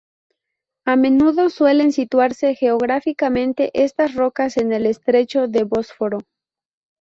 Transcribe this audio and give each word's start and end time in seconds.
A 0.83 0.95
menudo 0.95 1.51
suelen 1.51 1.91
situarse 1.91 2.55
geográficamente 2.55 3.69
estas 3.75 4.15
rocas 4.15 4.57
en 4.57 4.73
el 4.73 4.87
estrecho 4.87 5.47
del 5.47 5.65
Bósforo. 5.65 6.17